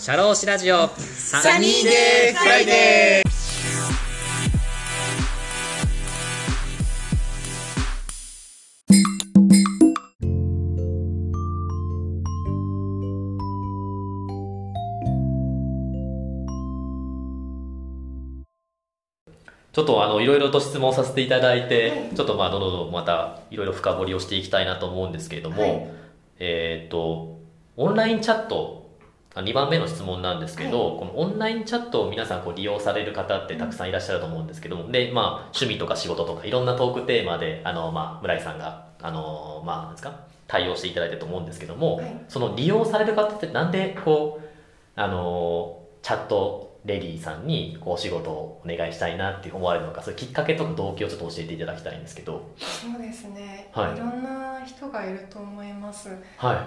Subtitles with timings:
[0.00, 0.88] シャローシラジオ。
[0.88, 3.30] サニーデーフライデー。
[19.72, 25.86] ちょっとあのいろいろと質問させていただいて、ちょっとまあどんどんまたいろいろ深掘りをしていきたいなと思うんですけれども、はい。
[26.38, 27.38] えっ、と
[27.76, 28.79] オンラインチャット
[29.34, 42.24] 2番目の質問なんですけど、このオンラインチャットを皆さんこう利用される方ってたくさんいらっしゃると思うんですけども、でまあ趣味とか仕事とかいろんなトークテーマであのまあ村井さんがあのまあなんですか対応していただいてると思うんですけども、はい。
[42.28, 52.50] その利用される方ってなんでこうあのチャットレディさんにこうお仕事をお願いしたいなって思われるのかそういうきっかけとか動機をちょっと教えていただきたいんですけど。
[52.58, 53.94] そうですね、はい。
[53.94, 56.08] い、ろんな人がいると思います。
[56.36, 56.66] は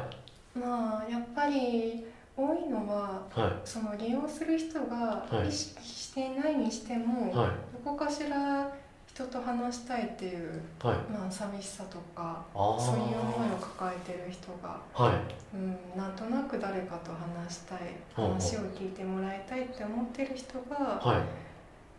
[0.55, 0.59] い。
[0.59, 3.51] まあやっぱり多いのははい。
[3.63, 5.49] その利用する人がはい。
[5.49, 7.49] 意識していないにしても、はい。
[7.83, 8.71] どこかしら
[9.07, 10.97] 人と話したいっていう、はい。
[11.11, 15.55] まあ、寂しさとかそういう思いを抱えてる人が、はい。
[15.55, 17.79] うん、なんとなく誰かと話したい
[18.15, 21.43] 話を聞いてもらいたいって思ってる人が、はい。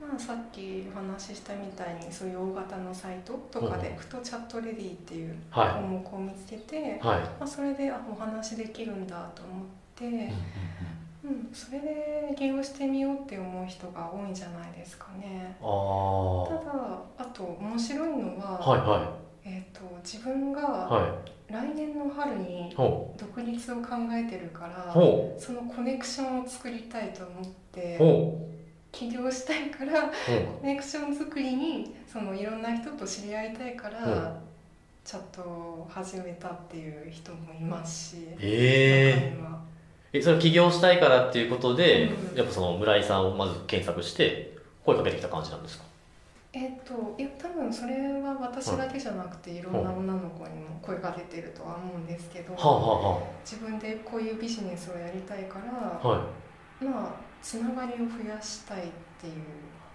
[0.00, 5.74] まあ、さっきお話ししたみたいにそういう大型のサイトとかうんでふとチャットレディっていうはい。
[5.74, 7.20] 項目を見つけて、はい。
[7.20, 9.83] まあ、それであお話できるんだと思って、
[11.24, 15.56] うん、それで利用してみようって思う人が多いんじゃないですかね。
[15.60, 21.16] ただあと面白いのは、はいはえー、と自分いがは
[21.48, 24.92] 来年の春に独立を考えてるから
[25.38, 27.98] そのコネクションを作りたいと思って
[28.92, 34.10] 起業したいからコネクション作りにそのいろんな人と知り合いたいから、う。
[34.10, 34.44] ん
[35.04, 39.60] チャットを始めたっていう人もいますし、うえ中には
[40.14, 42.36] えそれ起業したいからっていうことで、うん。
[42.38, 45.84] やっぱその村井さんをまず検索して声かけてきた感じなんですか？
[46.52, 52.55] えっ、といや多分それは私だけじゃなくていろんな女の子にも声が出てるとは思うんですけど、
[53.44, 56.18] 自分でこういうビジネスをやりたいから、あは
[56.80, 56.84] い。
[56.84, 57.08] まあ
[57.42, 58.83] つながりを増やしたいっ
[59.20, 59.34] ていう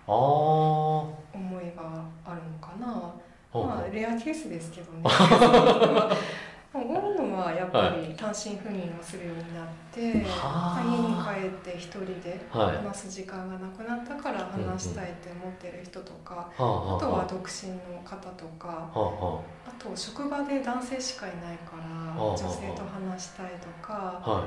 [0.06, 3.14] 思いがあるのかな。
[3.54, 5.02] まあレアケースですけどね
[6.72, 10.84] まあ多いのはやっぱり単身赴任をするようになって、はあ。
[10.86, 12.78] 家に帰って一人ではい。
[12.78, 19.72] 話す時間がなくなったから話したいって思ってる人とか、はあとは独身の方とかはあはあ。
[19.84, 24.44] と職場で男性しかいないからあ女性と話したいとか、あはい。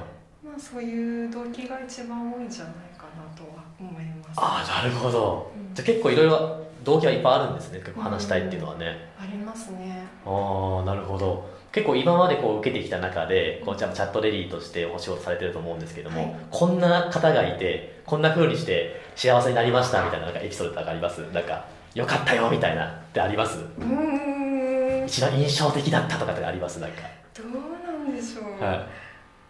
[0.47, 4.37] まあ、そういう動機が一番多いんじゃないかなとは思います。
[4.37, 5.51] ああなるほど。
[5.57, 5.75] うん。
[5.75, 10.05] じゃあ結構いろいろ動機はいっぱいあるんですね結構話したいっていうのはね、ありますね。
[10.25, 16.37] ああなるほど結構今までこう受けてきた中でこうチャチャットレディーとしてお仕事されてると思うんですけども、はい。
[16.51, 21.21] こんな方がいてこんな風にして幸せになりましたみたいななんかエピソードとかあります？
[21.33, 23.59] なんかよかったよみたいなってあります？
[23.59, 25.07] うーん。
[25.07, 26.79] 一番印象的だったとかってあります？
[26.79, 27.03] なんか。
[27.35, 27.51] どう
[27.85, 28.87] なんでしょう、は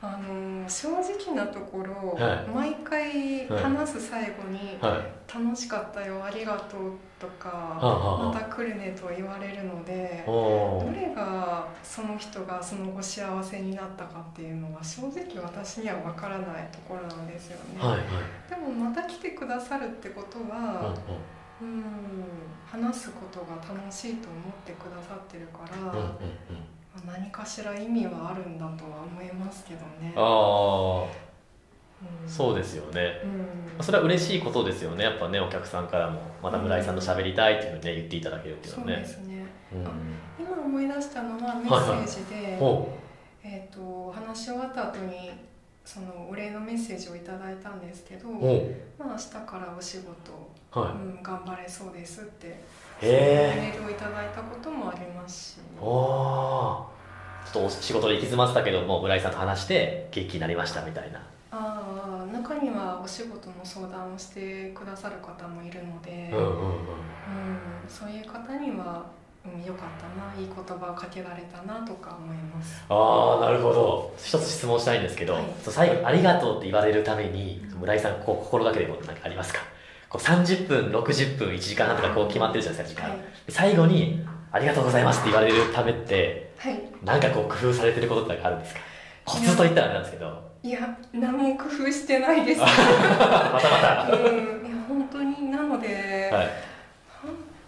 [0.00, 2.46] あの正直なところ、はい。
[2.48, 18.00] 毎回話す最後にいはい「楽しかったよありがとう」とかはあはあ「また来るね」と言われるのでどれがその人がその後幸せになったかっていうのは正直私には分からないところなんですよね、はいはい。
[18.48, 20.94] でもまた来てくださるってことうんは、
[21.60, 21.82] うん
[22.66, 26.16] 話すことが楽しいと思ってくださってるから、うんうんうん
[27.06, 30.12] 何かしら意味はあるんだとは思いますけどね。
[30.16, 31.04] ああ。
[31.04, 32.28] うん。
[32.28, 33.20] そうですよね。
[33.78, 33.84] うん。
[33.84, 35.04] それは嬉しいことですよね。
[35.04, 39.02] やっぱねお客さんからもまた村井さんと喋りたいっていうふうにね言っていただけるっていうそうのはね。
[39.02, 39.46] ですね。
[39.72, 39.82] うん。
[40.38, 42.88] 今思い出したのはメッセージで、ほ
[43.42, 45.32] えっ、と話し終わった後に
[45.84, 48.28] そのお礼のメッセージをいただいたんですけど、
[48.98, 50.06] まあ明日からお仕事、う
[50.72, 50.92] はい。
[50.92, 52.60] うん頑張れそうですって
[53.02, 57.52] メールをいただいたこともありますし、おおー。
[57.52, 61.18] ちょっとお仕事で行き詰まってたけども村井さんと話して元気になりましたみたいな。
[61.50, 66.52] ああ中にはお仕事の相談をしてくださる方もいるので、うんうんうん。
[66.52, 66.78] うん
[67.88, 69.04] そういう方には、
[69.44, 72.82] うん、よかったないい言葉をかけられたなとか思います。
[72.88, 74.14] ああなるほど。
[74.16, 75.44] 一つ質問したいんですけど、はい。
[75.60, 79.60] 最後に「ありがとう」って言われるために村井さんこう心がけてることなんかありますか？
[80.12, 83.20] こう30分60分1時間半とかこう決まってるじゃないですか時間、はい。
[83.48, 84.22] 最後に
[84.52, 86.78] 「ありがとうございます」って言われるためってはい。
[87.02, 88.80] なんかこう工夫されてることってなんかあるんですか？
[89.24, 90.52] コツといったらあれなんですけど。
[90.62, 92.60] いや何も工夫してないです。
[92.60, 94.12] またまた。
[94.12, 95.88] うん、いや本当になので、
[96.30, 96.46] はい。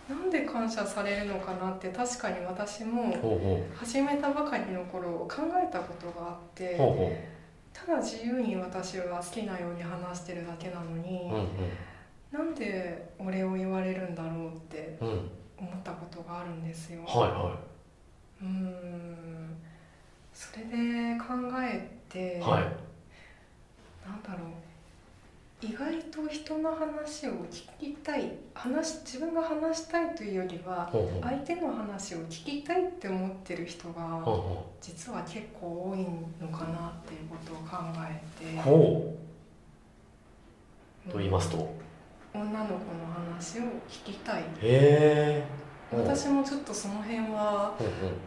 [0.08, 6.79] ななんで感謝されるのかなって確かに私もほうほ始めたばかりの頃考えたことがあって
[7.73, 11.49] ただ自由に私は好きなように話してるだけなのに、うん
[12.35, 17.01] なんで俺を言われるんだろうってうんうん思ったことがあるんですよ。
[17.07, 17.57] はいは
[18.43, 19.57] うーん。
[20.33, 21.27] それで考
[21.63, 22.63] えて、いはい。
[24.05, 24.47] なんだろ
[25.63, 25.65] う。
[25.65, 30.91] 意外と人の話を聞きたい話自分が話したいというよりは
[31.23, 36.01] 相手の話を聞きたいって思ってる人がほ実は結構多い
[36.45, 38.55] のかなっていうことを考えて。
[38.57, 39.17] うほ
[41.07, 41.11] う。
[41.11, 41.85] とうん言いますと？
[42.35, 42.79] 女の子の
[43.15, 44.43] 話を聞きたい。
[44.43, 45.45] へえ
[45.93, 47.73] 私もちょっとその辺は、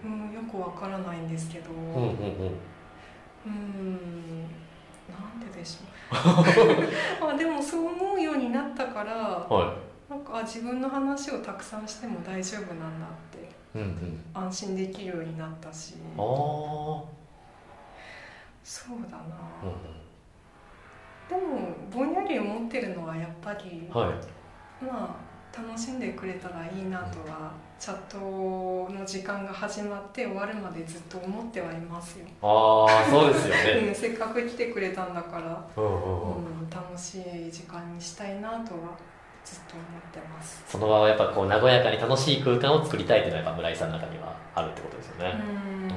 [0.03, 2.11] うんうん、よくわからないんですけどうんうんうん。
[3.45, 4.43] うんうん
[5.09, 7.27] なんででしょう。
[7.29, 9.75] あでもそう思うようになったからは
[10.09, 13.89] なんかあ自分の話をたくさんしても大丈夫なんだっていうん
[14.33, 14.45] うん。
[14.45, 15.95] 安心できるようになったし。
[16.17, 17.17] ああ
[18.63, 19.25] そうだな、
[19.63, 20.06] うん
[21.29, 24.13] でもぼんやり思ってるのはやっぱり、うんはい。
[24.83, 25.27] まあ
[25.57, 28.17] 楽しんでくれたらいいなとはチャット
[28.93, 33.87] の時間が始まって終わるまでずっと思ってはいますよ、ああそうですよね。
[33.89, 36.61] うん、せっかく来てくれたんだから、うんうんうん。
[36.61, 38.59] うん、楽しい時間にしたいなとは
[39.43, 40.63] ずっと思ってます。
[40.67, 45.29] その場はやっぱこう和やかに楽しい空間を作りたいっていうのはやっぱ村井さんの中にはあるってことですようね。
[45.33, 45.87] ん。
[45.87, 45.93] ま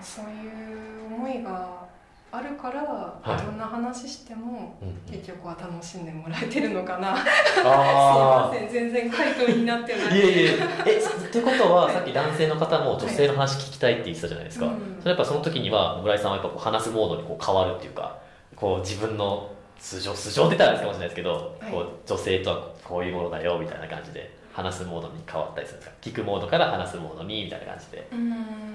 [0.00, 1.91] あそういう思いが
[2.34, 3.42] あるから、はい。
[3.42, 4.94] い、ろんな話してもうんうん。
[5.06, 7.14] 結局は楽しんでもらえてるのかな。
[7.16, 7.26] すい
[7.62, 8.68] あません。
[8.70, 10.14] 全然回答になってなあ。
[10.14, 10.18] い。
[10.18, 10.48] いえいえ。
[10.86, 14.66] え、ってことは、さっき男性の方も女性の話聞きたいって言ってたじゃないですか。
[14.66, 14.96] うん。
[15.00, 18.18] それやっぱその時には、村井さんはやっぱこう話すモードにこう変わるっていうか、
[18.56, 21.70] こう自分の素性、素性って言ったらあれかもしれないですけど、はい。
[21.70, 25.96] こう女性とはこういうものだよみたいな感じで話すモードに変わったりするんですか？
[26.00, 28.30] 聞くモードから話すモードにみたいな感じでうん。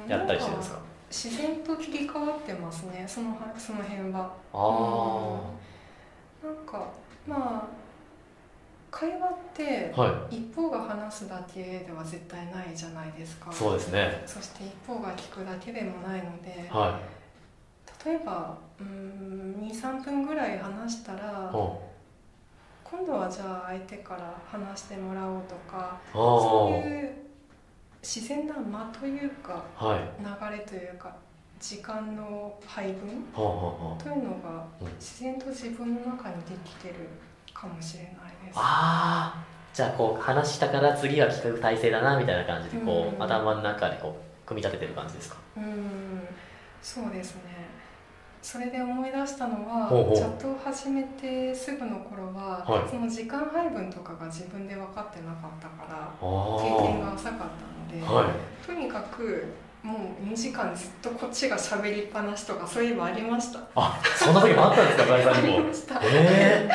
[0.08, 0.80] やったりしてるんですか？
[1.10, 5.40] 自然と切り替わってますねそのはその辺はあ
[6.46, 6.92] なんか
[7.28, 7.68] まあ
[8.90, 10.02] 会話ってあ。
[10.02, 10.38] はい。
[10.38, 14.24] 一方が話すだけでは絶対ないじゃないですかそうですね。
[14.26, 17.00] そして一方が聞くだけでもないのでは
[18.06, 21.18] 例えばうーん23分ぐらい話したい。
[21.18, 21.82] らほ
[22.84, 27.14] 今度はじゃあ相手から話してもらおうとかうそうあいう
[28.02, 29.86] 自然な間というかあ。
[29.86, 30.00] はい。
[30.52, 31.16] 流れというか
[31.60, 33.24] 時間の配分。
[33.34, 36.96] というのがうん自然と自分の中にできてる
[37.54, 38.14] かもしれない
[38.46, 38.56] です。
[38.56, 39.44] ああ。
[39.74, 45.38] じゃあこう話したから次は聞く体制だなみたいな感じでこう、うん頭の中でこう組み立ててる感じですか？
[45.56, 46.28] うん
[46.82, 47.42] そうですね
[48.50, 56.16] それで思い出したのはチャットを始めてすぐの頃は、はいその時間配分とかが自分で分かってなかったからああ。
[56.58, 58.66] 経験が浅かったので、はい。
[58.66, 59.44] とにかく
[59.84, 65.58] もう2時間ずっとこっちが喋りっぱなしとかそういえばありましたあ、そんな時もあったんですか、村井あさんにも。
[65.60, 66.70] りましたえ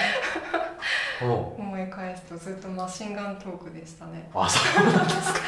[1.23, 1.25] えー。
[1.25, 1.33] うん。
[1.69, 5.41] 思い返すとずっとマシンガントークでしたねあ、そうなんですか。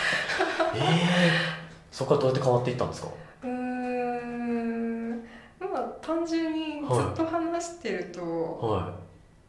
[0.74, 3.08] ええそこからどうやって変わっていったんですか？
[3.44, 3.63] うーんまあ
[6.04, 8.94] 単純にずっと話してると、は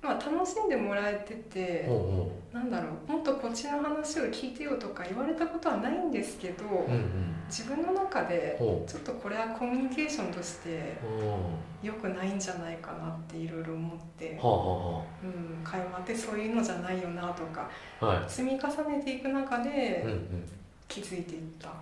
[0.01, 1.37] まあ、楽しんでもらえてい。
[1.37, 2.31] て、うんうん。
[2.53, 7.35] なんだろうもっとこっちの話を聞いてよとか言われたことはないんですけど、うんうん。
[7.49, 11.21] 自分の中でほちょっとこれはコミュニケーションとしてう。
[11.21, 11.31] うん。
[11.31, 11.37] は
[11.83, 17.69] 良くないんじゃないかなっていろいろ思ってあ、、はうん、会話ってそういうのじゃないよなとか
[18.01, 18.19] あはあ。
[18.21, 18.29] はい。
[18.29, 20.49] 積み重ねていく中でうんうん。
[20.87, 21.73] 気づいていったあ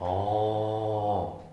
[0.00, 1.49] あ。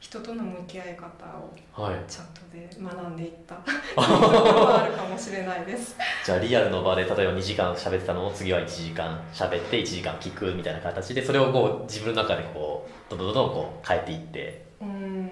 [0.00, 1.04] 人との向き合い方
[1.36, 2.04] をはい。
[2.08, 3.54] チャットで学んでいった
[3.96, 5.94] あるかもしれないです。
[6.24, 15.30] じゃあリアルの場で例えば2時間喋ってたのを次は1時間喋って1時間聞くみたいな形でそれをこう自分の中でこうどんどんどんどんこう変えていってうーん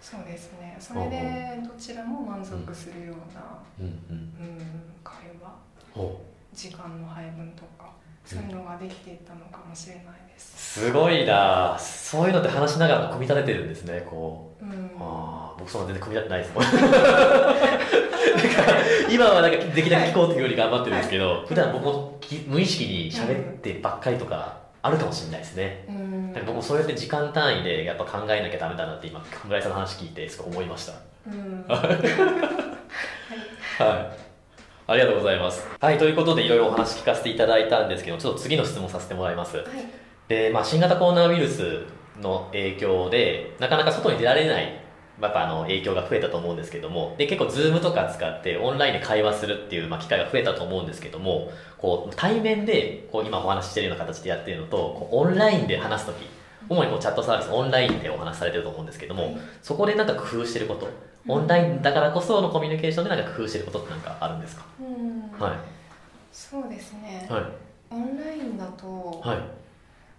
[0.00, 3.42] そうですねそれでどちらも満足するような、
[3.80, 4.60] うんうんうん、
[5.02, 5.56] 会話
[5.94, 6.20] ほ
[6.52, 7.90] 時間の配分とか
[8.24, 10.80] そういうのができていったのかもしれないです。
[10.80, 11.76] すごいな。
[11.78, 14.64] そういうのって話しながら組み立ててるんですねこう。
[14.64, 14.90] うん。
[15.00, 16.64] ああ僕そんな全然組み立てないですもん。
[19.12, 26.32] 今はなんかできるだけ聞こうっていうより頑張ってるんですけど、普段僕もき無意識に喋ってばっかりとかあるかもしれないですね、うん。
[26.46, 30.94] 僕もそうやって時間単位でやっぱ考えなきゃダメだなって今村井さんの話聞いてすごい思いました。
[31.26, 31.64] うん。
[31.68, 31.82] は
[34.18, 34.21] い。
[34.92, 35.66] ありがとうございます。
[35.80, 39.56] はい、ということでいろいろお話聞かせていただいたんですけど、ちょっと次の質問させてもらいます。
[39.56, 39.66] はい
[40.28, 41.84] で、まあ、新型コロナウイルス
[42.20, 44.82] の影響で、なかなか外に出られない、
[45.20, 56.16] やっぱあの影響が増えたと思うんですけども、で、結構ズームとか使ってオンラインで会話するっていう、まあ、機会が増えたと思うんですけども、こう、対面で、こう、今お話ししてるような形でやってるのと、こうオンラインで話すとき、
[56.72, 59.36] 主にこうチャットサービスオンラインでお話しされてると思うんですけども、はい。
[59.62, 60.88] そこでなんか工夫してること。
[61.28, 65.30] オンラインだからこそのコミュニケーションでなんか工夫してることってなんかあるんですか、うん。
[65.40, 65.58] はい。
[66.32, 67.42] そうですね、はい。
[67.90, 69.38] オンラインだとはい。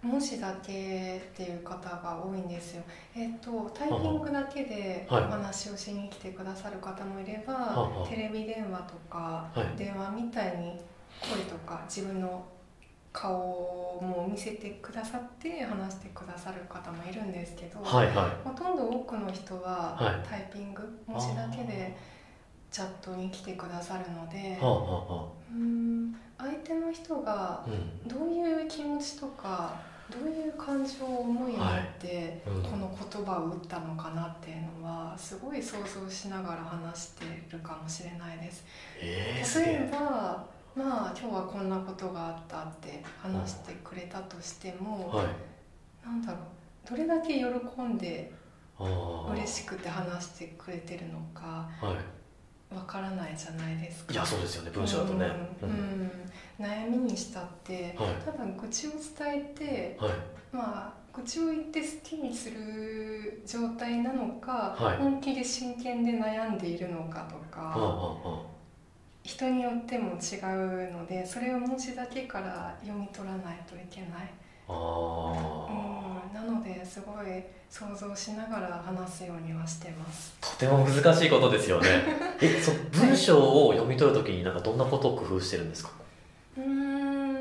[0.06, 2.82] 文字だけっていう方が多いんですよ。
[3.14, 5.24] えっ、とタイピングだけでおはい。
[5.24, 9.78] 話をしに来てくださる方もいれば、ははテレビ電話とか、はい。
[9.78, 10.78] 電話みたいに
[11.20, 12.44] 声とか自分の
[13.14, 18.46] 顔も見せてくださって話してくださる方もいるんですけど、はいはい。
[18.46, 20.28] ほとんど多くの人ははい。
[20.28, 21.96] タイピング、文字だけで
[22.72, 27.64] チャットに来てくださるので、うーん相手の人が
[28.04, 29.80] どういう気持ちとか
[30.10, 31.66] どういう感情思いを持っ
[32.00, 32.62] てうん。
[32.64, 38.64] この言葉を打ったのかなっていうのはすごい想像しながら話してるかもしれないです。
[39.00, 39.88] えー、例え。
[39.88, 45.26] えばまあ今日はこんなことがあったって話してくれたとしても、はい。
[46.04, 47.44] なんだろうどれだけ喜
[47.82, 48.30] んで
[48.78, 48.84] あ
[49.28, 52.74] あ嬉しくて話してくれてるのかはい。
[52.74, 54.12] わからないじゃないですか。
[54.12, 55.26] いやそうですよね文章だとね。
[55.62, 55.68] うん。
[55.68, 56.10] うん。
[56.58, 58.14] 悩みにしたって、はい。
[58.24, 59.00] ただ愚痴を伝
[59.36, 60.12] えてはい。
[60.52, 64.96] まあ愚痴を言って好きにする状態なのか、はい。
[64.96, 68.42] 本気で真剣で悩んでいるのかとか、はあは
[69.24, 70.36] 人によっても違
[70.88, 74.10] うのでそれを文字だけから読み取らないといけない、
[74.68, 80.36] あはあうん、なのですごい想像しながら話すようにはしてます。
[80.40, 81.88] とても難しいことですよね。
[82.42, 85.90] えそ文章を読み取るときになんかどんなことを工夫してるんですか？
[86.58, 86.64] うー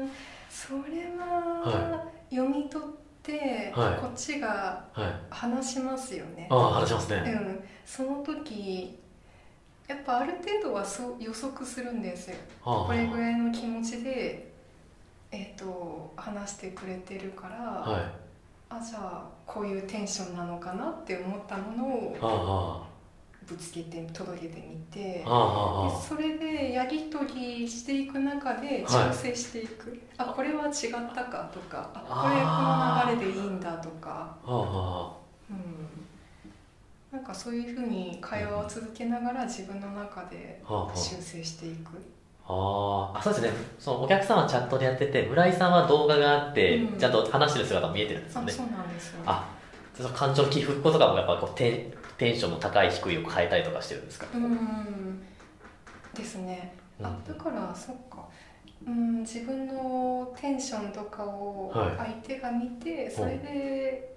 [0.05, 0.09] ん。
[0.49, 2.87] それは読み取っ
[3.21, 4.01] て、はい。
[4.01, 5.11] こっちがはい。
[5.29, 6.47] 話しますよね。
[6.49, 8.97] ああ話しますね、うん、その時
[9.87, 12.37] やっぱある程度はそう予測するんですよ。
[12.63, 12.85] はあ。
[12.87, 14.51] これぐらいの気持ちで、
[15.31, 18.01] えー、と話してくれてるから、はい。
[18.69, 22.35] あじゃあこういうテンションなのかなって思ったものをはあ
[22.79, 22.87] は
[23.45, 25.29] ぶつけて届けてみてあ。
[25.29, 30.71] はあそれでやり取りしていく中で調整していく、あこれは違っ
[31.13, 34.37] たかとかあこれこの流れでいいんだとか、
[35.49, 36.02] うん、
[37.13, 40.59] なんかそういうふうに会話を続けながら自分の中で
[40.95, 41.89] 修正していく、
[42.43, 43.19] あー。
[43.19, 43.51] あそうですね。
[43.77, 46.97] そのお客さんはチャットでやってて村井さんは動画があって、うん。
[46.97, 48.51] ちゃんと話してる姿も見えてるんですよね。
[48.51, 49.19] あそうなんですよ。
[49.27, 49.47] あ
[49.93, 55.21] その感情の起伏とかもやっぱこうテンテンションの高い低いを変えたりとかしてるんですか、うん。
[56.15, 56.73] ですね。
[56.99, 57.37] あうん。
[57.37, 58.27] だからそっか。
[58.87, 61.97] うん自分のテンションとかをはい。
[61.97, 64.12] 相手が見て、それで、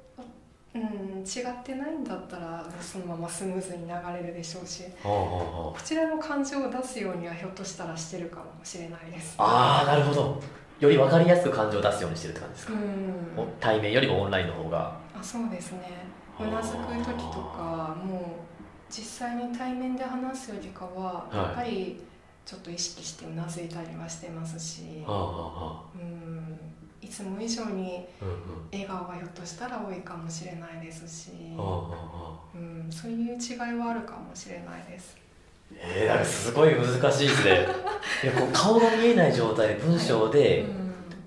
[0.81, 9.35] うん、違ってないんだったらそのままスムーズに流れるでしょうしはあはあはこちらの感情を出すようにはひょっとしたらしてるかもしれないです。
[9.39, 10.43] ああーなるほど。
[10.79, 13.43] より分かりやすく感情を出すようにしてるって感じですか、うん。
[13.43, 14.99] お対面よりもオンラインの方が。
[15.19, 16.07] あそうですね。
[16.39, 18.21] うなずく時とかもう
[18.91, 21.37] 実際に対面で話すよりかは、はい。
[21.37, 22.05] やっぱり
[22.45, 26.59] ちょっと意識してうなずいたりはしてますし、はあはあはうん
[27.03, 28.07] いつも以上に
[28.73, 31.97] 笑顔がひょっとしたら多いかもしれないですし、はあはあは
[32.33, 35.17] あうん、そういう違いはあるかもしれないです。
[35.75, 37.67] えー、すごい難しいですね。
[38.23, 40.87] いやこう顔が見えない状態で文章で、う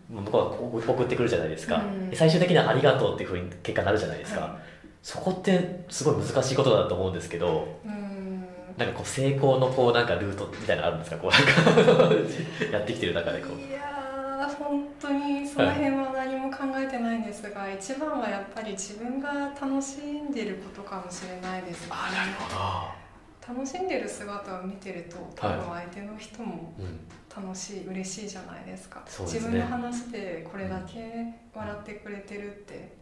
[0.09, 2.09] 向こう送ってくるじゃないですか、うん。
[2.09, 4.59] で最終的には「ありがとう」っていうふうに結果になるじゃないですか、は
[5.03, 8.45] そこってすごい難しいことだと思うんですけどうん。
[8.77, 11.17] なんかこう成功のこうなんかルートみたいなのあるんですか？
[11.17, 12.15] こうなんか
[12.71, 13.57] やってきてる中でこう
[14.59, 21.95] 本当にその辺は何も考えてないんですが、一番はやっぱり自分が楽しんでることかもしれないです、ね、
[23.47, 28.99] ほ楽しんでる姿を見てると多分相手の人もど、うん、楽しい嬉しいじゃないですか。
[28.99, 29.05] ね。
[29.21, 31.25] 自分の話でこれだけ
[31.55, 32.93] 笑ってくれてるって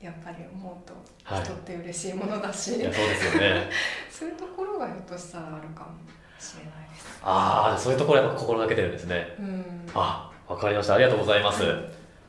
[0.00, 2.80] やっぱり思うとはい人って嬉しいものだし、い。
[2.82, 3.70] やそうですよね。
[4.10, 5.90] そういうところがひょっとしたらあるかも
[6.40, 7.20] しれないです。
[7.22, 9.36] ああそういうところやっぱ心がけてるんですね。
[9.38, 9.90] うん。
[9.94, 10.94] あわかりました。
[10.94, 11.62] ありがとうございます。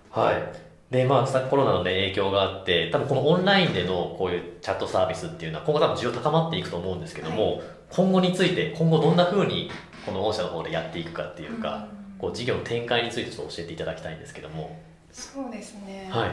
[0.09, 0.67] はい。
[0.91, 9.69] でまあさコロナの、ね、影響があって多分このオンラインでのこういうチャットサービスっていうのは今後多分需要高まっていくと思うんですけども、今後について今後どんな風に
[10.05, 12.19] この御社の方でやっていくかっていうか、うん。
[12.19, 14.79] こう事業の展開についてちょっと教えていただきたいんですけども。
[15.11, 16.29] そうですね、はい。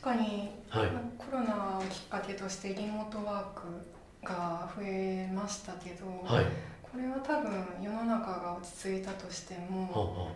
[0.00, 0.88] 確かに、はい。
[1.16, 6.44] コロナをきっかけとしてリモートワークが増えましたけど、はい。
[6.82, 10.30] これは多分世の中が落ち着いたとしても、はあは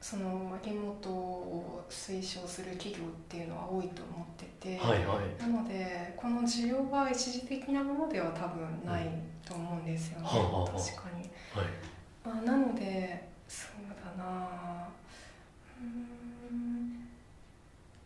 [0.00, 5.42] そのリモートを推奨する企業っていうのは多いと思ってて、あはいはい。
[5.42, 9.08] なのでこの需要は一時的なものでは多分ない
[9.44, 10.78] と思うんですよね、はあはあはあ。
[10.78, 11.22] 確かに。
[11.22, 11.66] はい。
[12.24, 13.82] あなのでそう
[14.16, 14.88] だな。
[15.80, 17.08] うーん。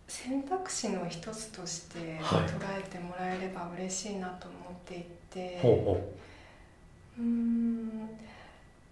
[0.08, 2.40] 選択肢の一一つとしてはい。
[2.48, 6.14] 捉えてもらえれば嬉しいなと思っていて、ほうほ
[7.18, 8.08] うーん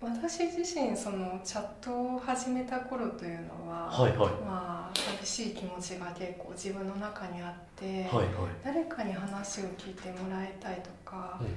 [0.02, 4.30] 私自身そのチャットを始めた頃というのは、はいはい。
[4.46, 8.34] まあ寂しい気持ちが結構自分の中にあって、はいはい。
[8.64, 11.54] 誰かに話を聞いてもらいたいとか、うんうん。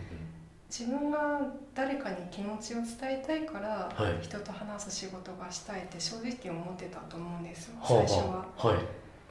[0.70, 1.40] 自分が
[1.74, 4.22] 誰かに気持ちを伝えたいから、はい。
[4.22, 8.24] 人と話す仕事がしたいって正直思ってたと思うんですよは最初は。
[8.24, 8.68] あはあ。
[8.68, 8.78] はい。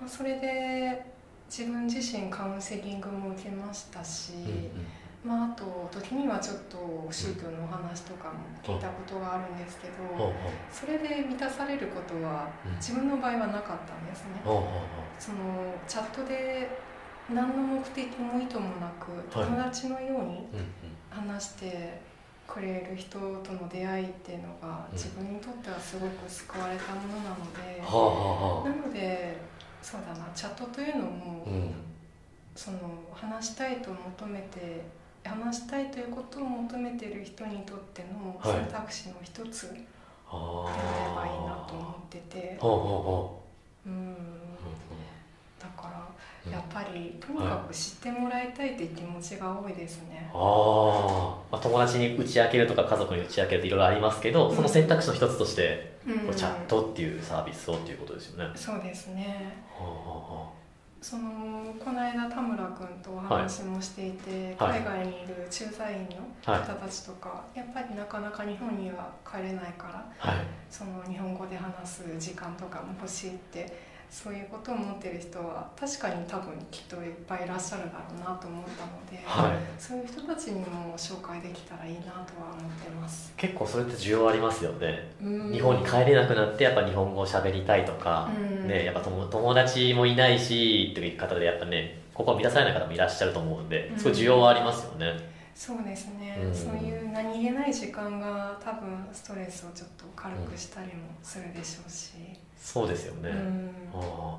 [0.00, 1.12] まあ、それで
[1.50, 4.70] 自分自身カウンセリングも受けましたし、うんうん
[5.24, 10.34] まあ、あと時にはちょっと宗教のお話とかも聞いたことがあるんですけど、はあは
[10.72, 12.74] それで満たされることはうん。
[12.76, 14.42] 自分の場合はなかったんですね。
[14.44, 14.64] あはあは
[15.20, 15.38] その
[15.86, 16.68] チャットで
[17.32, 19.46] 何の目的も意図もなくはい。
[19.46, 20.48] 友達のように
[21.08, 22.00] 話して
[22.48, 24.98] くれる人との出会いっていうのがうん。
[24.98, 29.38] 自分にとってはすごく救われたものなので、なので
[29.80, 31.46] そうだなチャットというのも、
[32.56, 32.78] その
[33.14, 34.82] 話したいと求めて
[35.30, 38.64] 話したいということを求めている人にとってのはい。
[38.64, 39.80] 選択肢の一つで
[40.28, 42.86] ああればいいあなと思ってて、はあはあ
[43.26, 43.30] は
[43.86, 44.16] うん、
[45.60, 46.08] あだから
[46.46, 46.52] うん。
[46.52, 50.30] やっぱりとにかく知ってもらいたいっていう気持ちが多いですね。
[50.32, 56.34] あー、まあ友達に打ち明けるとか家族に打ち明けるっていろいろありますけど、その選択肢の一つとして、うん。
[56.34, 58.44] チャットっていうサービスをっていうことですよね。
[58.44, 59.54] はそうですね。
[59.78, 60.50] あは
[61.02, 64.80] そのこの間田村君とお話もしていて、はい。
[64.80, 70.46] 海外にいる駐在員の方たちとか、やっぱりなかなか日本には帰れないからあはい。
[70.70, 79.52] その日本語で話す時間とかも欲しいってそういうことを思ってる人は確かに多分きっといっぱいいらっしゃるだろうなと思ったので、はい。
[79.78, 83.32] そういう人たちにも紹介できたらいいなとは思ってます。
[83.38, 85.10] 結構それって需要ありますよね。
[85.22, 85.52] うん。
[85.52, 88.68] 日本に帰れなくなってやっぱ日本語を喋りたいとか、うん。
[88.68, 95.16] ね、やっぱ友友達もいないしっていう方でやっぱねここを満たされない方もいらっしゃると思うんですごい需要はありますよね、
[95.54, 96.54] そうですね、うん。
[96.54, 102.12] そういう何気ない時間が多分ストレスをちょっと軽くしたりもするでしょうし、
[102.62, 103.70] そうですよね、うん。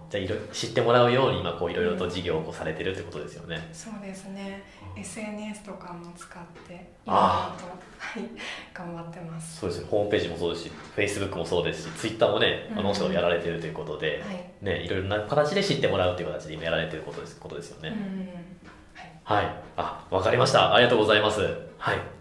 [0.09, 4.63] じゃあいろ知ってもらうように今こういろいろと事業をこうされてるってことですよね、そうですね。
[4.95, 7.55] SNS とかも使っていろいろと、あ
[7.99, 8.23] はい、
[8.73, 9.59] 頑張ってます。
[9.59, 9.87] そうですよ。
[9.91, 18.29] ホームページもそうですし Facebook もそうですし Twitter もねうんあの人やられてるということで、はい、ね、いろいろな形で知ってもらうという形で今やられてることですことですよね、うん。
[19.27, 19.43] はい。
[19.43, 19.55] はい。
[19.75, 20.73] あ、わかりました。
[20.73, 21.41] ありがとうございます。
[21.77, 22.12] はい。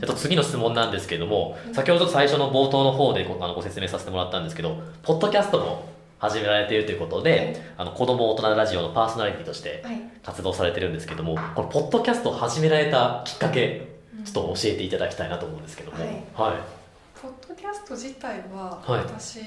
[0.00, 13.88] ちょっと次の質問なんですけども、先ほど最初の冒頭の方でごあのご説明させてもらったんですけど、ポッドキャストも始められているということで、はいあの子供大人ラジオのパーソナリティとしてはい活動されてるんですけども、このポッドキャストを始められたきっかけ、
[14.24, 15.98] ちょっと教えていただきたいなと思うんですけども。
[15.98, 16.76] はいはい。
[17.20, 19.40] ポッドキャスト自体は、はい私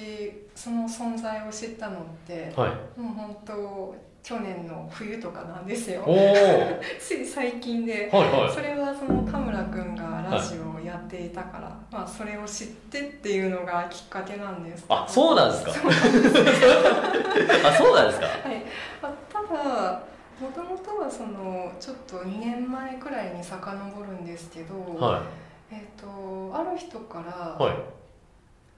[0.56, 3.00] その存在を知ったのって、はい。
[3.00, 6.03] もう本当去年の冬とかなんですよ。
[6.99, 8.51] つい最近ではいはい。
[8.51, 15.71] それはその田村君がラジオをやっていたから、まあ、それを知ってっていうのがきっかけなんですあ、そうなんですか。
[17.67, 18.25] あ、そうなんですか。
[18.25, 18.63] はい
[19.01, 20.03] まあ、ただ
[20.39, 25.23] もともとはそのちょっと2年前くらいに遡るんですけど、は
[25.71, 27.69] えー、とある人からい。
[27.69, 27.77] はい。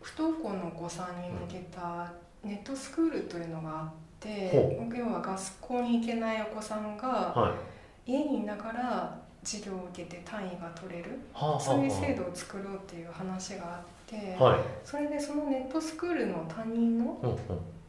[0.02, 2.12] 不登校のお子さんに向けた
[2.44, 7.56] ネットスクールというのがあってほ要は学校に行けないお子さんがは
[8.08, 8.12] い。
[8.12, 14.60] 家にいながら授業を受けて単位が取れるはあ、はあ、そういう制度を作ろうっていう話があって、はい。
[14.84, 17.38] それでそのネットスクールの担任のうんうん。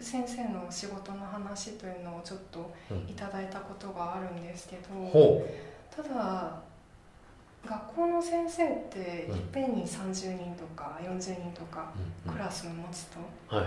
[0.00, 5.46] 先生の仕事の話というのをちょっとうんいただいたことがあるんですけど、ほ
[5.94, 6.60] ただ
[7.64, 12.28] 学校の先生ってうんいっぺんに30人とか40人とかう。
[12.28, 13.06] うんうんクラスを持つ
[13.48, 13.66] とはい。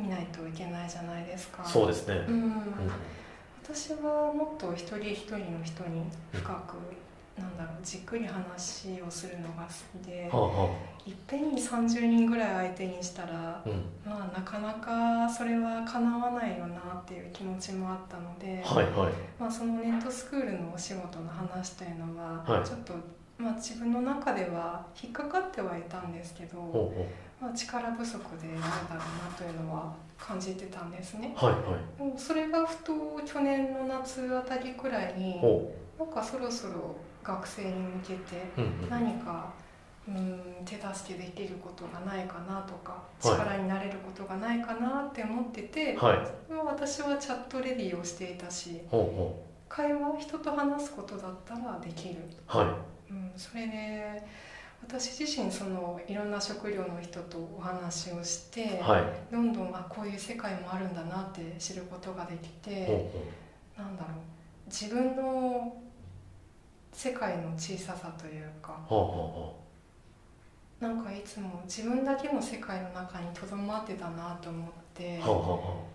[0.00, 1.64] 見ないといけないじゃないですか。
[1.64, 2.24] そうですね。
[2.28, 2.34] うん。
[2.34, 2.62] うん。
[3.62, 10.70] 私はもっと一人一人の人に深く、なんだろうじっくり話をするのが好きで、はあは
[11.06, 19.12] いっぺんに30人ぐらい相手にしたらあ、うん、まあなかなかそれは叶わないよなっていう気持ちもあったので、はいはい。
[19.38, 22.66] まあ、そのネットスクールのお仕事の話というのは、はい。
[22.66, 22.94] ちょっと、
[23.38, 27.08] まあ、自分の中では引っかかってはいたんですけど、ほうほ
[27.40, 31.34] まあ、力不足であるだろうなというのは感じてたんですね。
[31.40, 31.98] うはいはい。
[31.98, 32.92] でもそれがふと
[33.24, 39.52] 去年の夏あたりくらいにほなんかそろそろ学生に向けてう、うんうん、何か
[40.06, 43.38] うん手助けできることがないかなとかはい。
[43.38, 46.52] 力になれることがないかなって思ってて、はい。
[46.52, 48.82] まあ私はチャットレディをしていたし
[49.68, 52.16] 会話人と話すことだったらできる、
[52.52, 53.12] うはい。
[53.12, 54.22] うん、それで
[54.82, 59.32] 私自身そのいろんな食料の人とお話をして、はい。
[59.32, 62.86] どんどんあこういう世界もあるんだなって知ることができて。
[62.86, 62.96] ほう
[63.78, 64.12] ほなんだろう。
[64.70, 65.76] 自分の
[66.92, 69.60] 世界の小ささというかほうほ
[70.80, 75.86] なんかいつも自分だけの世界の中にとどまってたなと思ってうほ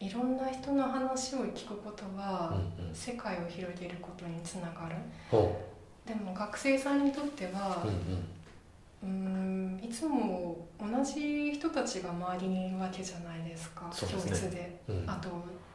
[0.00, 2.94] ういろんな人の話を聞くことうはうんうん。
[2.94, 4.96] 世界を広げることにつながる。
[5.30, 5.71] ほ
[6.06, 9.76] でも学生さんにとってはううんうん。
[9.76, 13.90] うーんいつも同じ人たちが周りにいるわけじゃないですかね。
[13.92, 14.80] 教室で。
[14.88, 15.04] うん。
[15.08, 15.28] あと、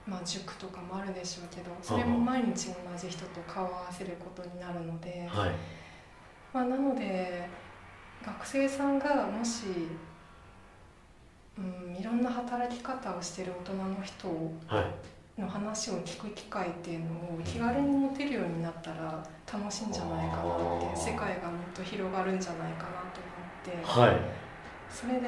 [0.06, 5.52] まあ、塾とかもあるでしょうけどそれも毎日同じ人と顔を合わせることになるので、はい。
[6.54, 7.50] まあ、なので
[8.26, 9.66] 学生さんがもし、
[11.58, 14.28] うん、いろんな働き方をしてる大人の人
[14.68, 14.86] はい
[15.38, 24.02] の話を聞く機会っていうのを気軽に持てるようになったら楽しいんじゃないかなって世界がもっと広がるんじゃないかなと思って。
[24.02, 24.48] はい。
[24.90, 25.28] それで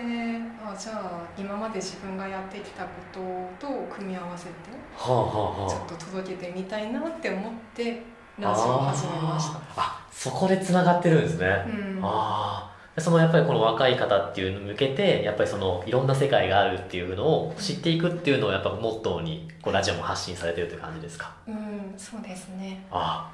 [0.64, 4.52] あじゃあ今まで自分がやってきたことと組み合わせて
[4.96, 5.26] はあは
[5.60, 8.02] あはちょっと届けてみたいなって思って
[8.40, 9.60] ラジオを始めました。
[9.76, 12.00] あそこでつながってるんですね、うん。
[12.02, 21.32] ああそのやっぱりこの若い方っていうのに向けてやっぱりそのいろんな世界があるっていうのを知っていくっていうのをやっぱモットーにこうラジオも発信されてるという感じですか？
[21.48, 22.84] うん、そうですね。
[22.92, 23.32] あ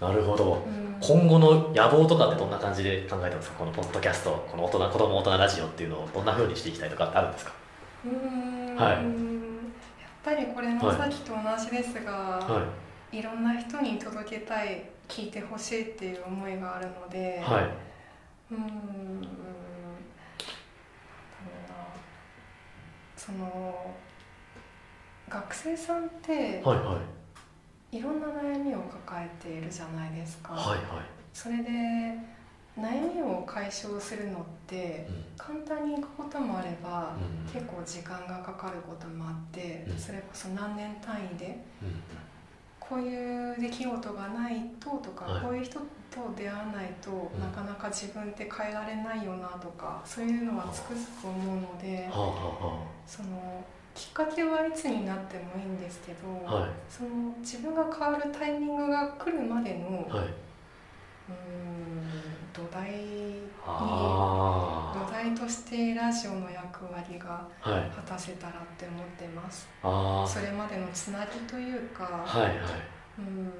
[0.00, 0.64] あなるほど。
[0.66, 3.56] うん、今後の野望とかってどんな感じで考えてますか？
[3.58, 7.52] このポッドキャストこの大人子供大人ラジオっていうのをどんな風にしていきたいとかってあるんですか？
[8.06, 8.76] うーん。
[8.76, 8.92] はい。
[8.94, 9.02] やっ
[10.24, 12.66] ぱりこれもさっきと同じですが、、は
[13.12, 17.68] いろんな人に届けたい聞いてほしいっていう思いがあるので、はい
[18.50, 18.60] うーん
[19.22, 19.32] だろう
[21.68, 21.74] な
[23.16, 23.94] その
[25.28, 27.00] 学生さんってはいは
[27.92, 27.96] い。
[27.96, 31.04] いろんな悩みを抱えているじゃないですか、はいはい。
[31.32, 31.70] それで
[32.76, 35.24] 悩みを解消するのってうん。
[35.38, 37.52] 簡単にいくこともあれば、うん。
[37.52, 39.98] 結構時間がかかることもあって、うん。
[39.98, 42.02] それこそ何年単位でうん。
[42.80, 45.42] こういう出来事がないととか、はい。
[45.42, 45.80] こういう人
[46.14, 47.40] と出会わないと、ん。
[47.40, 56.70] なかなか自分って変えられないよなとかそういうのはつくづく思うので、はあはそのきっかけはいつになってもいいんですけど、あはあはい。
[56.88, 60.26] その自分が変わるタイミングが来るまでの、うはい。
[61.30, 62.04] ーん
[62.52, 67.90] 土台にあ土台としてラジオの役割があはい。
[67.90, 69.68] 果たせたらって思ってます。
[69.82, 72.58] あそれまでのつなぎというか、あはいはい。
[73.18, 73.52] うん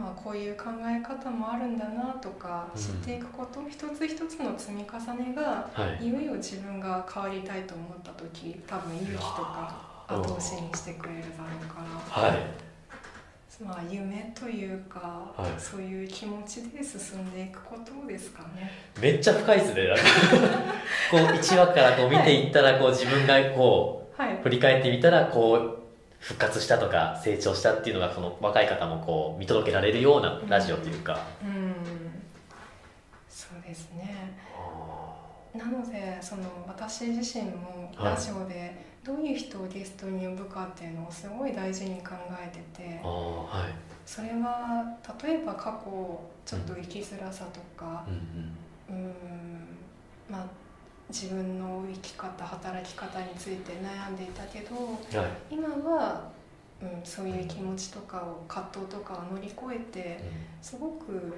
[0.00, 2.80] まあこういう考え方もあるんだなとかうん。
[2.80, 6.06] 知っていくこと、一つ一つの積み重ねがはい。
[6.06, 12.38] いよいよ自分が変わりたいと思った時多分勇気とか後押しにしてくれるだろうから、はい。
[13.64, 15.50] まあ夢というか、はい。
[15.58, 18.70] そういう気持ちで進んでいくことですかね。
[19.00, 19.82] めっちゃ深いですね
[21.10, 25.75] こう1話からこう見ていったらこう自分がこはい、う振り返ってみたらこう
[26.26, 31.72] 復活したとか成長したっていうのがその若い方もこう見届けられるようなラジオというか、うん。
[33.28, 34.36] そうですね。
[35.56, 38.14] なのでその私自身もはい。
[38.16, 43.72] ラジオでどういう人をゲストに呼ぶかっていうのをすごい大事に考えててはい。
[44.04, 49.04] それは例えば過去ちょっと生きづらさとかうんうん。
[49.04, 49.14] うん。
[50.28, 50.46] まあ
[51.08, 54.74] 自分の生き方働き方について悩んでいたけど
[55.18, 55.54] はい。
[55.54, 56.28] 今は、
[56.82, 60.20] うん、そういう気持ちとかを葛藤とかを乗り越えて
[60.60, 61.34] すごく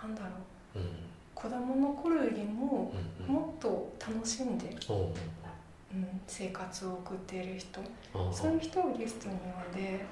[0.00, 0.28] なんだろ
[0.76, 0.88] ううん。
[1.34, 3.32] 子供の頃よりもうんうん。
[3.34, 4.98] もっと楽しんで、おう
[5.92, 7.80] うん、生活を送っている人。
[8.32, 10.04] そういう人をゲストに呼んで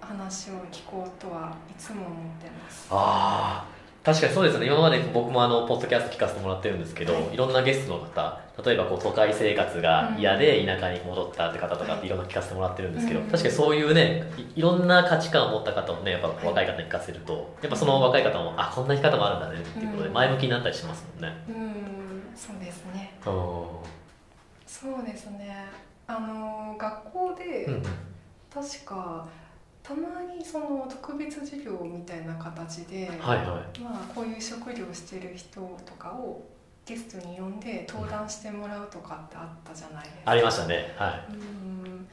[0.00, 2.88] 話を聞こうとはいつも思ってます。
[2.90, 3.73] ああ
[4.04, 4.66] 確かにそうですね。
[4.66, 7.32] 今まで僕もあのポッドキャスト聞かせてもらってるんですけど、はい。
[7.32, 12.10] い、ろんなゲストの方例えばこう都会生活が嫌で田舎に戻ったって方とかってい。
[12.10, 13.26] ろんな聞かせてもらってるんですけど、うん。
[13.26, 20.14] 確かにそういうねいいろんな価値観を持った方をねやっぱ若い方に聞かせるとやっぱその若い方もあこんな生き方もあるんだねっていうことでうん。
[20.14, 23.14] 前向きになったりしますもんね、うんそうですね。
[23.24, 23.32] うん
[24.66, 25.64] そうですね。
[26.06, 27.82] あの学校でうん。
[28.52, 29.26] 確か
[29.84, 33.80] たまにその特別授業みたいな形で、はいはい。
[33.80, 36.42] まあ、こういう職業をしてる人とかを
[36.86, 40.30] ゲストに呼んで登壇してもらうとかってあったじゃないですか。
[40.30, 40.94] ありましたね。
[40.96, 42.08] はうん。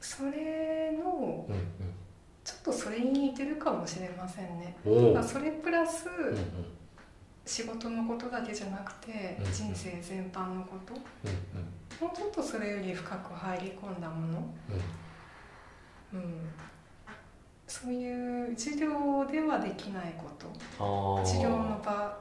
[0.00, 1.58] それのい、うん。
[2.42, 4.76] ちょっとそれに似てるかもしれませんね。
[4.84, 6.36] うん、おお、まあそれプラスうんうん。
[7.44, 10.94] 仕事のことだけじゃなくてうん人生全般のこと。
[10.94, 12.08] うん。
[12.08, 14.38] もうちょっとそれより深く入り込んだもの、
[14.70, 15.05] うん
[16.12, 16.50] うん、
[17.66, 20.46] そういう授業ではできないこと。
[20.78, 22.18] ああ授業の場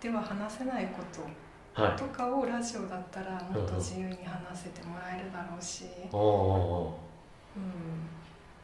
[0.00, 1.02] では話せないこ
[1.74, 1.96] とはい。
[1.96, 6.98] とかをラジオだったらもっと自由に話せてもらえるだろうし、おお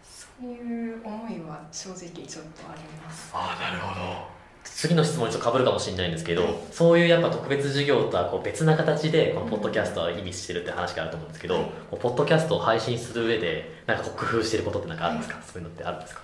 [0.03, 3.31] そういう思いは正直ちょっとあります。
[3.35, 4.30] ああなるほど
[4.65, 11.65] 次の質問にちょっと被るかもしれないんですけど、そういうやっぱ特別授業とはこう別な形でこのポッドキャストは意味してるって話があると思うんですけど、はい。
[11.91, 16.21] ポッドキャストを配信する上でなんか工夫してることってなんかあるんですか、そういうのってあるんですか？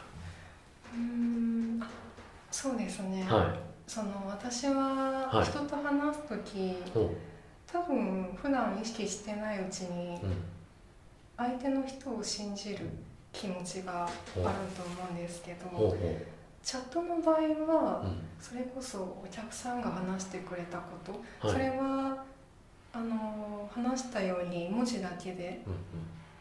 [0.95, 1.89] うんあ
[2.51, 3.55] そうですね、は
[3.87, 5.45] その私ははい。
[5.45, 6.77] 人と話す時、
[7.71, 10.19] 多分普段意識してないうちに
[11.37, 12.79] 相手の人を信じる
[13.33, 14.51] 気持ちがあると思
[15.11, 15.95] うんですけど、
[16.67, 18.19] チャットの場合はう、うん。
[18.41, 21.13] それこそお客さんが話してくれたこと、
[21.47, 21.55] はい。
[21.55, 22.25] それは
[22.93, 25.73] あの話したように文字だけでうん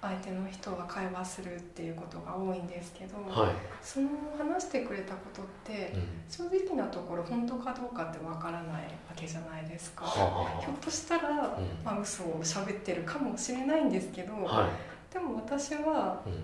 [0.02, 10.06] 相手の人は会話するっていうことが多いんですけど、うんはい、その話してくれたことってうん、正直なところ本当かどうかってわからないわけじゃないですか。
[10.06, 11.36] はあはひょっとしたら、うん。
[11.84, 16.44] まあ、嘘を喋ってるかもしれないんですけど、あはい、でも私はうん。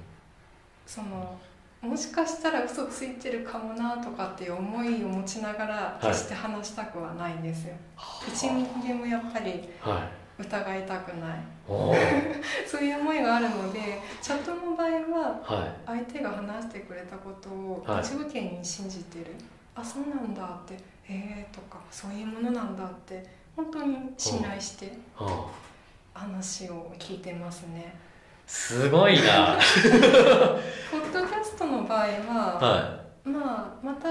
[0.88, 1.38] その
[1.82, 7.74] もしかしたら嘘ついてるかもなとかっていう思いを持ちながらい決して話したくはないんですよ。
[8.28, 10.44] 一ミリでもやっぱりはい。
[10.44, 11.40] 疑いたくない。
[11.68, 11.98] おー
[12.68, 15.72] そういう思いがあるのでチャットの場合ははい。
[15.86, 18.14] 相手が話してくれたことをはい。
[18.16, 19.26] 無条件に信じてる、
[19.76, 20.78] あそうなんだって
[21.10, 25.48] えーとかそういうものなんだって本当に信頼しては
[26.14, 26.20] あ。
[26.20, 27.94] 話を聞いてますね。
[28.48, 29.58] すごいな。
[30.92, 34.10] ポッドキャストの場合は、はまあまた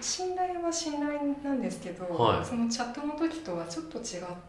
[0.00, 2.44] 信頼は信頼なんですけど、はい。
[2.44, 4.04] そのチャットの時とはちょっと違っ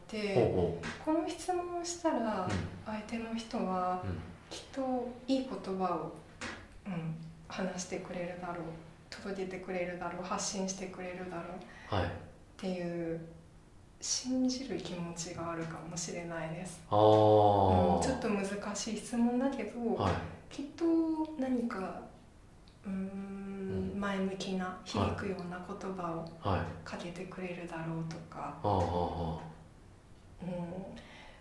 [0.07, 2.51] てほこの質問をしたらう
[2.85, 4.03] 相手の人は
[4.49, 6.15] きっといい言葉を、
[6.85, 7.15] うん、
[7.47, 8.57] 話してくれるだろう
[9.09, 11.43] 届けてくれるだろう発信してくれるだろ
[11.91, 12.05] うはい。
[12.05, 12.09] っ
[12.57, 13.19] ていう
[13.99, 16.99] 信じる気持ちがあるかもしれないです、ああ、
[17.95, 20.13] うん、ちょっと難しい質問だけど、はい。
[20.53, 20.86] きっと
[21.39, 22.01] 何か
[22.86, 23.99] うーんうん。
[23.99, 26.62] 前向きな響くような言葉をはい。
[26.86, 29.39] かけてくれるだろうとか、あああ
[30.43, 30.49] うん、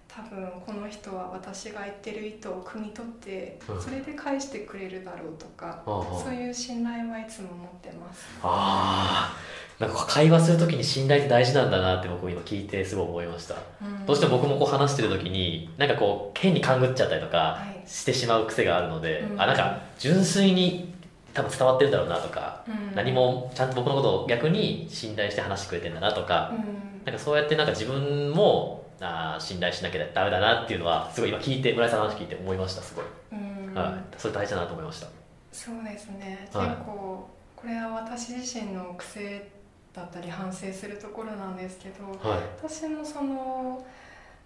[0.09, 3.83] 多分この人は私が言ってる意図を汲み取ってうん。
[3.83, 8.25] それで返してくれるだろうとか、あああそういう信頼はいつも持ってます。
[8.43, 9.37] ああ
[9.79, 13.57] なんか会話するときに信頼って大事なんだなって僕今聞いてすごい思いました。
[13.83, 14.07] うん。
[14.07, 19.41] どうしても僕もこう話してる時になんかこう変に勘ぐっちゃったりとかはいしてしまう癖があるので、うん。
[19.41, 20.95] あなんか純粋に
[21.35, 22.95] 多分伝わってるんだろうなとか、うん。
[22.95, 27.05] 何もちゃんと僕のことを逆に信頼して話してくれてんだなとか、うん。
[27.05, 33.75] なんかそうやってなんか自分もあー信頼しなきゃダメだなっていうのはすごい今聞いて村井さんの話聞いて思いましたすごい、うん。
[33.75, 35.09] はい、それ大事だなと思いました。
[35.53, 36.69] そうですね、はい。
[36.69, 39.51] 結構これは私自身の癖
[39.97, 42.41] だったり反省するところなんですけどはい。
[42.63, 43.85] 私もその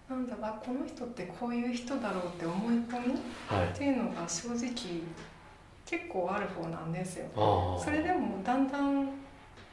[0.09, 3.73] なんだろうこの人ってこういう人だろうって思い込みっはい。
[3.73, 5.01] ていうのが正直
[5.85, 7.25] 結構ある方なんですよ。
[7.83, 9.09] それでもだんだん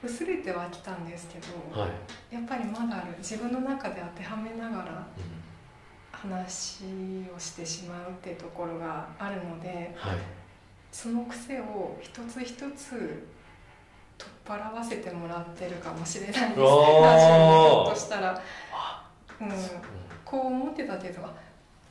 [0.02, 1.88] 薄れてはきたんですけど、は
[2.30, 5.38] い、やっぱりまだある自分の中で当てはめながらうん。
[6.10, 6.82] 話
[7.34, 10.16] をしてしまうっていうところがあるのではい。
[10.90, 13.26] その癖を一つ一つ
[14.48, 19.04] 払わせてもらってるかもしれないですラジオとしたら、あ
[19.40, 19.50] うん、う。
[19.52, 19.54] ん
[20.24, 21.32] こう思ってたけどあ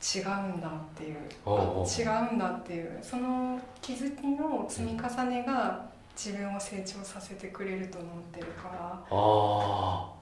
[0.00, 0.22] 違う
[0.56, 1.16] んだっていう。
[1.46, 2.98] 違うんだっていう。
[3.02, 5.84] その気づきの積み重ねが
[6.16, 8.92] 自分を成長させてくれると思ってるから。
[8.92, 10.18] ああ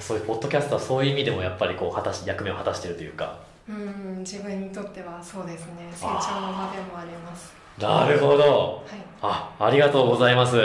[0.00, 3.38] そういうポッドキャストはそういう意味でもやっぱりこう果たし役目を果たしてるというか。
[3.68, 5.90] うん自分にとってはそうですね。
[5.92, 7.52] 成長の場でもあります。
[7.78, 8.84] なるほど。
[8.86, 9.00] はい。
[9.20, 10.56] あありがとうございます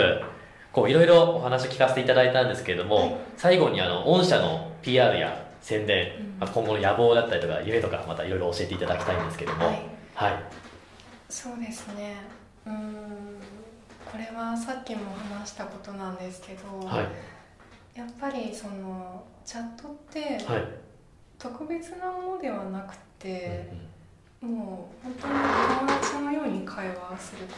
[0.74, 6.08] こういろいろお話を聞かせていただいたんですけれども、はい最後にあの御社の PR や宣伝、
[6.38, 6.42] うん。
[6.42, 9.66] あと今後の野望だったりとか夢とかまたいろいろ教えていただきたいんですけども。
[9.66, 9.82] はい。
[10.14, 10.42] はい。
[11.28, 12.16] そうですね。
[12.66, 13.36] うん。
[14.10, 17.98] これはさっきも話したことなんですけど、はい。
[17.98, 20.64] やっぱりそのチャットってはい。
[21.38, 23.93] 特別なものではなくて、うん
[24.44, 25.34] もう本当に
[25.80, 27.54] 友達のように会話するこ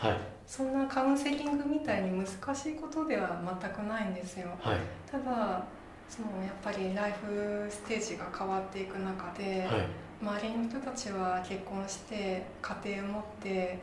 [0.00, 0.06] と。
[0.08, 0.18] はい。
[0.46, 4.48] そんなカウンセリングみたいに難しいことでは全くないんですよ。
[4.60, 4.78] はい。
[5.10, 5.64] ただ
[6.08, 9.86] そのやっぱりライフステージが変わっていく中で、はい。
[10.22, 13.78] 周りの人たちは結婚して家庭を持って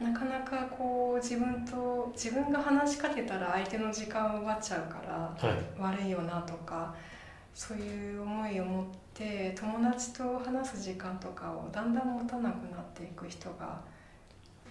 [0.00, 5.80] なかなかこう自分と自分が話しかけたら相手の時間を奪っちゃうからはい。
[5.98, 6.94] 悪いよなとか
[7.58, 13.80] そういう思いを持って友達と話す時間とかをだんだん持たなくなっていく人が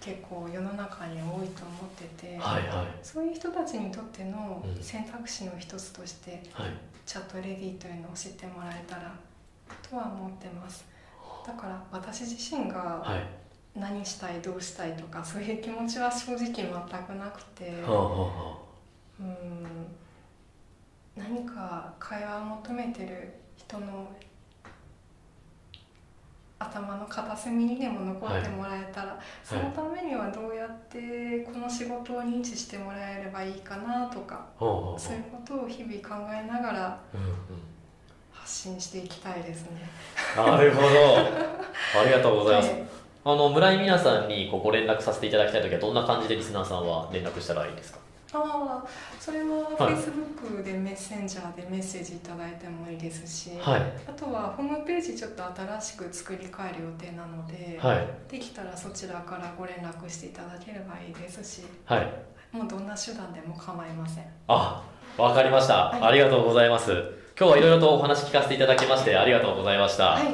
[0.00, 2.86] 結構世の中に多いと思ってて、はいはい。
[3.02, 4.82] そういう人たちにとってのうん。
[4.82, 6.70] 選択肢の一つとして、はい。
[7.04, 9.12] チャットレディというのを知ってもらえたら
[9.82, 10.86] とは思ってます。
[11.46, 13.78] だから私自身がはい。
[13.78, 18.58] 何したいどうしたいとかそういう気持ちは正直全くなくて、はあはあは
[19.20, 19.28] うん
[21.18, 24.08] 何か会話を求めてる人の
[26.60, 37.00] 頭の片隅にでも残ってもらえたら、そのためにはどうやってこの仕事を認知してもらえればいいかなとかあはあはあそういうことを日々考えながら
[38.32, 39.88] 発信していきたいですね。
[40.36, 40.88] なるほど。
[42.00, 42.82] ありがとうございます、はい。
[43.24, 47.97] あの村井美奈さんにこうご連絡させていただきたいときはどんな感じでリスナーさんは連絡したらいいですか？
[48.32, 48.86] ああ
[49.18, 49.46] それは
[49.78, 49.94] はい。
[49.94, 53.82] Facebook でメッセンジャーでメッセージいただいてもいいですし、はい。
[54.06, 58.06] あとはホームページちょっと新しく作り変える予定なので、はい。
[58.30, 62.12] できたらそちらからご連絡していただければいいですしはい。
[62.52, 64.24] もうどんな手段でも構いません。
[64.48, 64.82] あ
[65.16, 66.02] わかりました、はい。
[66.02, 66.92] ありがとうございます。
[67.38, 70.24] 今日はいろいろとお話聞かせていただきましてありがとうございました、はい。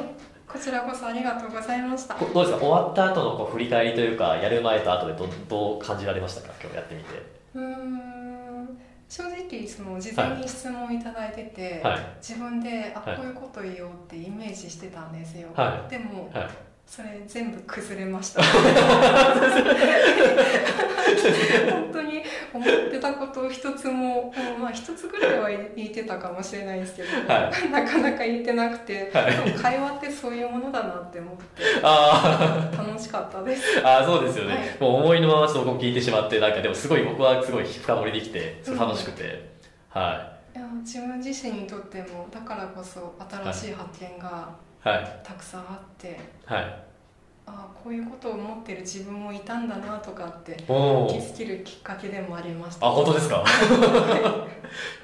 [0.47, 2.15] こちらこそありがとうございました。
[2.15, 2.65] こどうですか？
[2.65, 6.53] 終わった後のこう振り返りというかやる前と後でどどう感じられましたか？
[6.61, 8.79] 今日やってみてうーん。
[9.07, 11.99] 正直その事前に質問いただいてて、はい。
[12.19, 16.49] 自分であはいこういうこと言おうってイメージしてたんですよ、はでもはい
[16.87, 18.41] それ全部崩れました。
[18.43, 18.53] 本
[21.91, 29.53] 当に思ってたことを一つもうんまあ一つぐらいは言ってたかもしれないですけど、はなかなか言ってなくて、はい。
[29.53, 31.43] 会話ってそういうものだなって思って
[31.83, 33.79] あ楽しかったです。
[33.79, 34.77] ーあーそうですよね、はい。
[34.79, 39.49] もう思いのままちょっと僕聞いてしまってなんかでもすごい僕はすごい深掘りできて楽しくて、
[39.89, 40.57] はい。
[40.57, 44.49] いや自分自身にとってもだからこそ新しい発見が
[45.23, 46.79] たくさんあって、はい。
[47.47, 52.87] あこういうことを思ってる自分もいたんだなとかって気づけるきっかけでもありました。
[52.87, 53.43] あ本当ですか？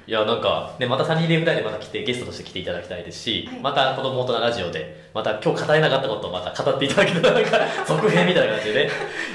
[0.06, 0.10] い。
[0.10, 3.60] やなんかねまたサニーデイフライでまた来てゲストとして来ていただきたいですし、はい。
[3.60, 8.90] また子供大人ラジオでまた今日語れなかったことをまた語っていただけたらなんか続編みたいな感じでね、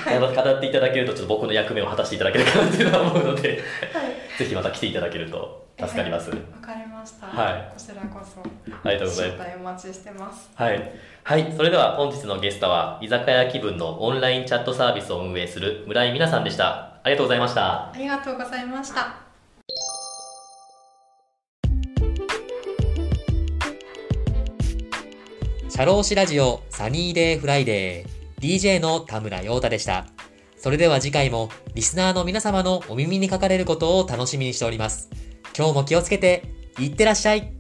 [0.05, 0.19] はい。
[0.19, 3.49] また語っていただけるとちょっと僕の役目を果たしていただけるかなっていうのは思うので
[3.93, 4.37] はい。
[4.37, 6.76] ぜひまた来ていただけると助かります、わかりま
[7.07, 8.41] した、はいこちらこそ
[8.83, 10.91] ありがとうございますお待ちしてますはい。
[11.23, 11.53] はい。
[11.55, 16.99] それでは本日のゲストは、居酒屋気分のオンラインチャットサービスを運営する村井美奈さんでした。
[17.03, 17.91] ありがとうございました。
[17.91, 19.27] ありがとうございました
[25.69, 30.07] シャローシラジオサニーデイフライデー DJ の田村陽太でした。
[30.55, 35.09] それでは次回もリスナーの皆様のお耳にかかれることを楽しみにしております。
[35.57, 37.56] 今日も気をつけて、いってらっしゃい。